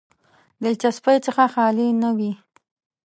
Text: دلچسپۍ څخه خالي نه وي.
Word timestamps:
دلچسپۍ 0.63 1.17
څخه 1.25 1.43
خالي 1.53 1.87
نه 2.01 2.09
وي. 2.17 2.31